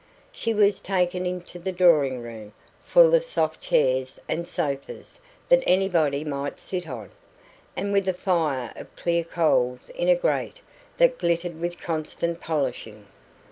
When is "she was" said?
0.31-0.81